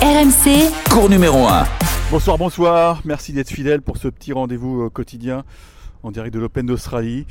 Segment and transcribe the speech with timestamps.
[0.00, 1.64] RMC, Cours numéro 1.
[2.12, 3.00] Bonsoir, bonsoir.
[3.04, 5.44] Merci d'être fidèle pour ce petit rendez-vous euh, quotidien
[6.04, 7.26] en direct de l'Open d'Australie.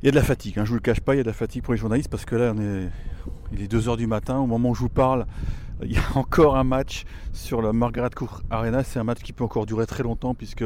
[0.00, 1.24] Il y a de la fatigue, hein, je vous le cache pas, il y a
[1.24, 2.88] de la fatigue pour les journalistes parce que là, on est,
[3.52, 4.38] il est 2h du matin.
[4.38, 5.26] Au moment où je vous parle,
[5.82, 8.84] il y a encore un match sur la Margaret Court Arena.
[8.84, 10.64] C'est un match qui peut encore durer très longtemps puisque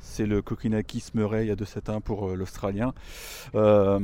[0.00, 1.44] c'est le Kokinakis Murray.
[1.44, 2.94] Il y a 2-7-1 pour euh, l'Australien.
[3.54, 4.00] Euh,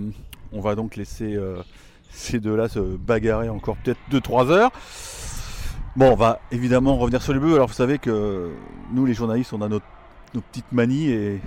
[0.52, 1.62] on va donc laisser euh,
[2.10, 4.70] ces deux-là se bagarrer encore peut-être 2-3 heures.
[5.96, 7.54] Bon, on va évidemment revenir sur les bleus.
[7.54, 8.50] Alors vous savez que
[8.92, 9.86] nous, les journalistes, on a notre,
[10.34, 11.40] nos petites manies et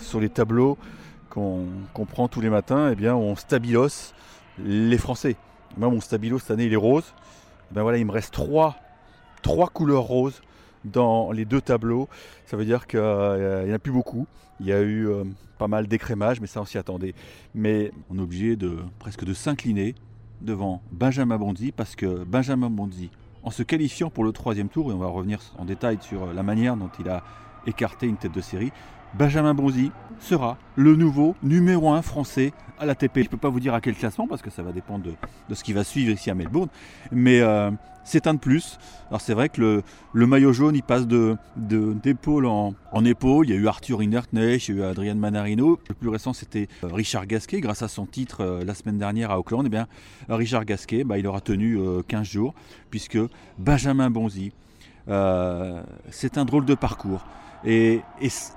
[0.00, 0.78] sur les tableaux
[1.28, 1.66] qu'on
[2.08, 4.14] prend tous les matins, eh bien, on stabilos
[4.60, 5.34] les Français.
[5.76, 7.14] Moi, mon stabilo cette année, il est rose.
[7.72, 8.76] Eh Ben il me reste trois,
[9.42, 10.40] trois couleurs roses
[10.84, 12.08] dans les deux tableaux.
[12.44, 14.28] Ça veut dire qu'il n'y en a plus beaucoup.
[14.60, 15.24] Il y a eu euh,
[15.58, 17.14] pas mal d'écrémage, mais ça on s'y attendait.
[17.56, 19.96] Mais on est obligé de presque de s'incliner
[20.42, 23.10] devant Benjamin Bondy parce que Benjamin Bondy,
[23.46, 26.42] en se qualifiant pour le troisième tour, et on va revenir en détail sur la
[26.42, 27.22] manière dont il a
[27.64, 28.72] écarté une tête de série,
[29.14, 29.90] Benjamin Bonzi
[30.20, 33.16] sera le nouveau numéro 1 français à l'ATP.
[33.16, 35.04] Je ne peux pas vous dire à quel classement parce que ça va dépendre
[35.48, 36.68] de, ce qui va suivre ici à Melbourne.
[37.12, 37.70] Mais euh,
[38.04, 38.78] c'est un de plus.
[39.08, 43.48] Alors c'est vrai que le, maillot jaune, il passe de, d'épaule en, épaule.
[43.48, 45.78] Il y a eu Arthur Hinderknecht, il y a eu Adrian Manarino.
[45.88, 47.60] Le plus récent, c'était euh, Richard Gasquet.
[47.60, 49.86] Grâce à son titre euh, la semaine dernière à Auckland, eh bien,
[50.28, 52.54] Richard Gasquet, bah, il aura tenu 15 jours
[52.90, 53.18] puisque
[53.58, 54.52] Benjamin Bonzi,
[55.06, 57.24] c'est un drôle de parcours.
[57.64, 58.00] Et,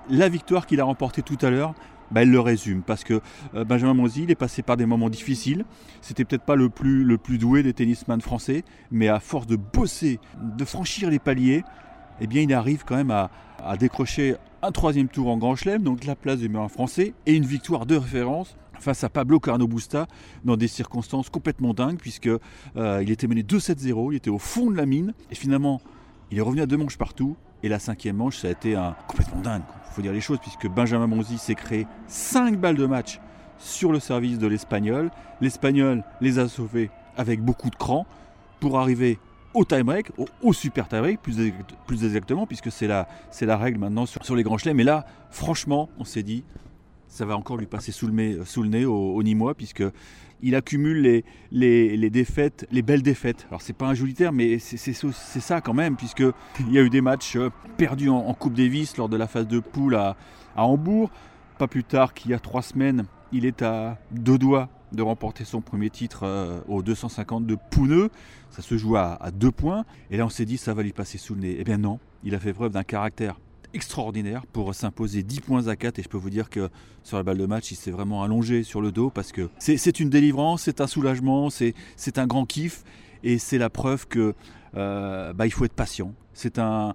[0.10, 1.74] la victoire qu'il a remportée tout à l'heure,
[2.12, 3.22] bah, elle le résume parce que
[3.54, 5.66] euh, Benjamin Monzi, il est passé par des moments difficiles.
[6.02, 10.66] C'était peut-être pas le plus, doué des tennisman français, mais à force de bosser, de
[10.66, 11.64] franchir les paliers,
[12.22, 13.30] eh bien, il arrive quand même à,
[13.78, 17.46] décrocher un troisième tour en Grand Chelem, donc la place du 1 français, et une
[17.46, 20.08] victoire de référence face à Pablo Carno Busta
[20.46, 24.72] dans des circonstances complètement dingues, puisque euh, il était mené 2-7-0, il était au fond
[24.72, 25.82] de la mine, et finalement,
[26.32, 28.96] il est revenu à deux manches partout, et la cinquième manche, ça a été un
[29.08, 29.64] complètement dingue.
[29.90, 33.20] Il faut dire les choses, puisque Benjamin Bonzi s'est créé 5 balles de match
[33.58, 35.12] sur le service de l'Espagnol.
[35.42, 38.06] L'Espagnol les a sauvés avec beaucoup de cran
[38.60, 39.20] pour arriver
[39.54, 41.38] au tie-break, au, au, super tie-break, plus,
[41.88, 43.08] plus, exactement, puisque c'est la,
[43.42, 44.78] la règle maintenant sur, sur les grands chelems.
[44.78, 46.44] Mais là, franchement, on s'est dit,
[47.10, 49.84] ça va encore lui passer sous le, nez, sous le nez au, au Nîmois, puisque
[50.42, 53.46] il accumule les, défaites, les belles défaites.
[53.50, 56.24] Alors c'est pas un joli terme, mais c'est ça quand même, puisque
[56.60, 57.38] il y a eu des matchs
[57.78, 60.16] perdus en, Coupe Davis lors de la phase de poule à,
[60.56, 61.12] à Hambourg.
[61.58, 65.44] Pas plus tard qu'il y a trois semaines, il est à deux doigts de remporter
[65.44, 68.10] son premier titre euh, au 250 de Pouneux.
[68.50, 69.84] Ça se joue à, à deux points.
[70.10, 71.58] Et là, on s'est dit, ça va lui passer sous le nez.
[71.60, 73.40] Eh bien non, il a fait preuve d'un caractère
[73.74, 76.70] extraordinaire pour s'imposer 10 points à 4 et je peux vous dire que
[77.04, 80.00] sur la balle de match il s'est vraiment allongé sur le dos parce que c'est
[80.00, 82.84] une délivrance, c'est un soulagement, c'est un grand kiff
[83.24, 84.34] et c'est la preuve que
[84.76, 86.14] euh, bah, il faut être patient.
[86.34, 86.94] C'est un,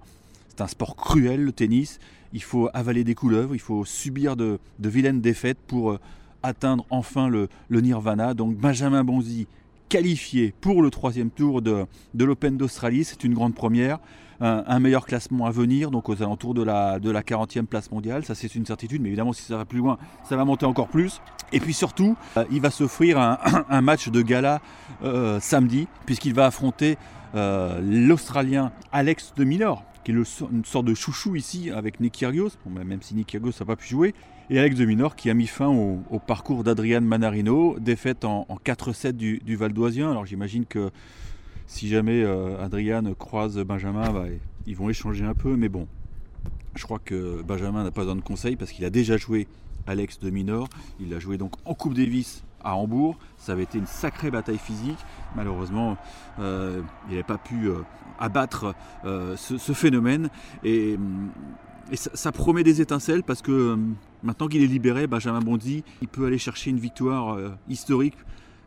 [0.67, 1.99] sport cruel le tennis,
[2.33, 5.99] il faut avaler des couleuvres, il faut subir de, vilaines défaites pour euh,
[6.43, 8.33] atteindre enfin le, nirvana.
[8.33, 9.47] Donc Benjamin Bonzi
[9.87, 11.85] qualifié pour le troisième tour de
[12.17, 13.99] l'Open d'Australie, c'est une grande première
[14.41, 18.25] un, meilleur classement à venir, donc aux alentours de la, de la 40e place mondiale.
[18.25, 19.97] Ça, c'est une certitude, mais évidemment, si ça va plus loin,
[20.27, 21.21] ça va monter encore plus.
[21.51, 24.61] Et puis surtout, euh, il va s'offrir un, match de gala
[25.03, 26.97] euh, samedi, puisqu'il va affronter
[27.35, 32.13] euh, l'Australien Alex de Minor, qui est le, une sorte de chouchou ici avec Nick
[32.13, 34.13] Kyrgios, bon, même si Nick Kyrgios n'a pas pu jouer,
[34.49, 38.45] et Alex de Minor qui a mis fin au, au parcours d'Adrian Manarino, défaite en,
[38.47, 40.11] en 4-7 du, du Val d'Oisien.
[40.11, 40.91] Alors j'imagine que
[41.67, 44.25] si jamais euh, Adrian croise Benjamin, bah,
[44.67, 45.87] ils vont échanger un peu, mais bon,
[46.75, 49.47] je crois que Benjamin n'a pas besoin de conseils parce qu'il a déjà joué
[49.87, 50.67] Alex de Minor,
[50.99, 54.57] il a joué donc en Coupe Davis à Hambourg, ça avait été une sacrée bataille
[54.57, 54.97] physique,
[55.35, 55.97] malheureusement
[56.39, 57.81] euh, il n'avait pas pu euh,
[58.19, 58.73] abattre
[59.03, 60.29] ce, phénomène.
[60.63, 60.97] Et,
[61.91, 63.77] et ça, promet des étincelles parce que euh,
[64.23, 67.37] maintenant qu'il est libéré, Benjamin Bondy, il peut aller chercher une victoire
[67.69, 68.17] historique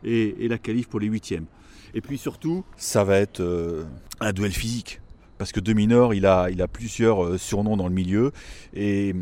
[0.03, 1.45] et, et la qualif pour les huitièmes.
[1.93, 3.85] Et puis surtout, ça va être euh,
[4.19, 5.01] un duel physique.
[5.37, 8.33] Parce que De Minor, il a, il a plusieurs euh, surnoms dans le milieu.
[8.73, 9.15] Et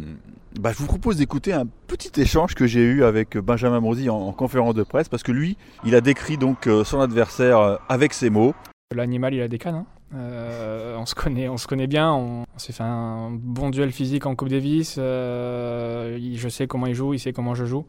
[0.60, 4.18] bah, je vous propose d'écouter un petit échange que j'ai eu avec Benjamin Morzy en,
[4.18, 5.10] en, conférence de presse.
[5.10, 8.56] Parce que lui, il a décrit donc euh, son adversaire avec ces mots.
[8.96, 9.76] L'animal, il a des cannes.
[9.76, 9.86] Hein
[10.16, 12.12] euh, on, se connaît, on se connaît bien.
[12.14, 14.96] On, on s'est fait un bon duel physique en Coupe Davis.
[14.98, 17.86] Euh, je sais comment il joue, il sait comment je joue.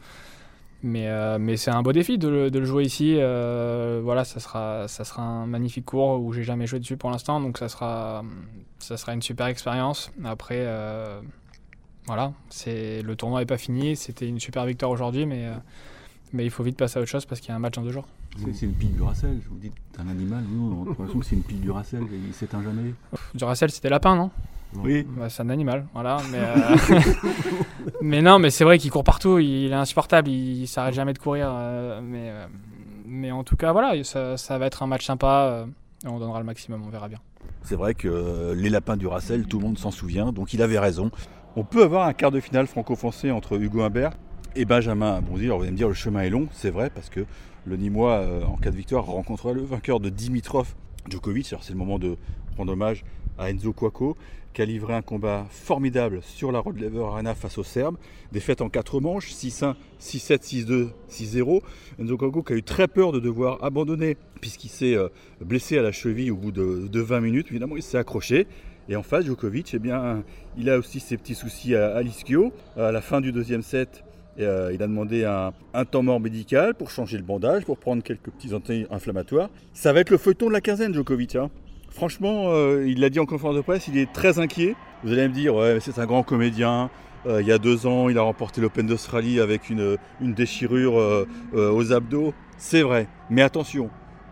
[0.82, 3.16] Mais, euh, mais c'est un beau défi de le, de le jouer ici.
[3.18, 7.10] Euh, voilà, ça sera, ça sera un magnifique cours où j'ai jamais joué dessus pour
[7.10, 8.22] l'instant, donc ça sera,
[8.78, 10.12] ça sera une super expérience.
[10.24, 11.20] Après, euh,
[12.06, 13.96] voilà, c'est le tournoi n'est pas fini.
[13.96, 15.48] C'était une super victoire aujourd'hui, mais
[16.32, 17.82] Mais il faut vite passer à autre chose parce qu'il y a un match en
[17.82, 18.06] deux jours.
[18.52, 21.18] C'est une pile du Racel, je vous dis, c'est un animal, nous, on a l'impression
[21.18, 22.94] que c'est une pile du Racel, il s'éteint jamais.
[23.34, 24.30] Du Racel, c'était lapin, non?
[24.74, 25.06] Oui.
[25.16, 26.18] Bah, c'est un animal, voilà.
[26.30, 27.00] Mais, euh,
[28.02, 31.18] mais non, mais c'est vrai qu'il court partout, il est insupportable, il, s'arrête jamais de
[31.18, 31.48] courir.
[31.50, 32.46] euh, mais, euh,
[33.06, 35.48] mais en tout cas, voilà, ça, ça va être un match sympa.
[35.50, 35.66] euh,
[36.04, 37.18] et on donnera le maximum, on verra bien.
[37.62, 40.62] C'est vrai que euh, les lapins du Racel, tout le monde s'en souvient, donc il
[40.62, 41.10] avait raison.
[41.56, 44.12] On peut avoir un quart de finale franco-français entre Hugo Humbert
[44.54, 45.46] et Benjamin Bonzi.
[45.46, 47.24] Alors vous allez me dire, le chemin est long, c'est vrai, parce que
[47.64, 50.74] le Nîmois, euh, en cas de victoire, rencontrera le vainqueur de Dimitrov
[51.10, 51.52] Djokovic.
[51.52, 52.16] Alors c'est le moment de
[52.58, 53.04] rendre hommage
[53.38, 54.16] à Enzo Cuoco,
[54.52, 57.96] qui a livré un combat formidable sur la Rod Laver Arena face aux Serbes.
[58.32, 61.62] Défaite en 4 manches, 6-1, 6-7, 6-2, 6-0.
[62.00, 65.08] Enzo Cuoco qui a eu très peur de devoir abandonner, puisqu'il s'est euh,
[65.40, 67.46] blessé à la cheville au bout de, de 20 minutes.
[67.50, 68.46] Évidemment, il s'est accroché.
[68.88, 70.24] Et en face, Djokovic, eh bien,
[70.56, 72.52] il a aussi ses petits soucis à, à l'ischio.
[72.76, 74.02] À la fin du deuxième set,
[74.40, 78.02] euh, il a demandé un, un, temps mort médical pour changer le bandage, pour prendre
[78.02, 79.50] quelques petits anti-inflammatoires.
[79.72, 81.36] Ça va être le feuilleton de la quinzaine, Djokovic.
[81.36, 81.50] Hein.
[81.98, 84.76] Franchement, euh, il l'a dit en conférence de presse, il est très inquiet.
[85.02, 86.90] Vous allez me dire, ouais, c'est un grand comédien.
[87.26, 91.26] Euh, il y a deux ans, il a remporté l'Open d'Australie avec une, déchirure euh,
[91.52, 92.34] aux abdos.
[92.56, 93.08] C'est vrai.
[93.30, 93.90] Mais attention,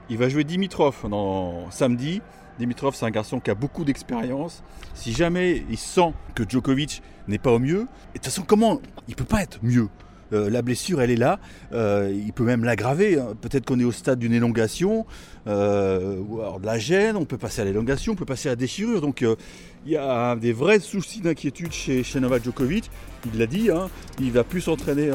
[0.09, 2.23] il va jouer Dimitrov dans, samedi.
[2.61, 4.63] Dimitrov, c'est un garçon qui a beaucoup d'expérience.
[4.95, 9.17] Si jamais il sent que Djokovic n'est pas au mieux, de toute façon, comment Il
[9.17, 9.89] peut pas être mieux?
[10.33, 11.39] Euh, la blessure, elle est là.
[11.73, 13.19] Euh, il peut même l'aggraver.
[13.41, 15.07] Peut-être qu'on est au stade d'une élongation
[15.47, 17.17] euh, ou alors de la gêne.
[17.17, 19.01] On peut passer à l'élongation, on peut passer à la déchirure.
[19.01, 22.91] Donc il y a des vrais soucis d'inquiétude chez, Novak Djokovic.
[23.33, 23.71] Il l'a dit.
[23.71, 23.89] Hein.
[24.21, 25.11] il va plus s'entraîner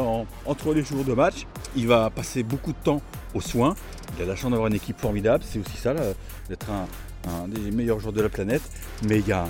[0.46, 1.46] entre les jours de match.
[1.75, 3.02] Il va passer beaucoup de temps
[3.34, 3.75] aux soins.
[4.18, 5.44] Il a la chance d'avoir une équipe formidable.
[5.48, 5.94] C'est aussi ça,
[6.50, 8.62] d'être un, des meilleurs joueurs de la planète.
[9.07, 9.46] Mais il y a,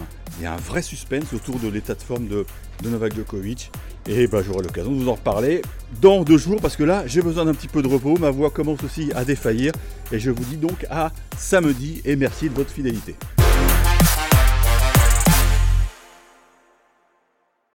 [0.46, 2.46] un vrai suspense autour de l'état de forme de
[2.84, 3.72] Novak Djokovic.
[4.08, 5.62] Et bah, j'aurai l'occasion de vous en reparler
[6.02, 8.18] dans deux jours parce que là j'ai besoin d'un petit peu de repos.
[8.18, 9.74] Ma voix commence aussi à défaillir.
[10.12, 13.16] Et je vous dis donc à samedi et merci de votre fidélité.